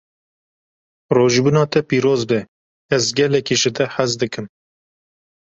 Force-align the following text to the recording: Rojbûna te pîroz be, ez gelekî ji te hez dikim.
Rojbûna 1.15 1.63
te 1.71 1.79
pîroz 1.87 2.21
be, 2.29 2.39
ez 2.95 3.05
gelekî 3.17 3.55
ji 3.61 3.71
te 3.75 3.85
hez 3.93 4.11
dikim. 4.21 4.45